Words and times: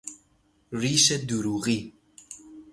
ریش 0.79 1.11
دروغی 1.11 1.93